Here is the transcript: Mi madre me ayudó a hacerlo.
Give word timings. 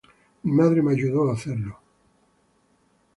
Mi 0.43 0.51
madre 0.51 0.81
me 0.81 0.93
ayudó 0.93 1.29
a 1.29 1.35
hacerlo. 1.35 1.77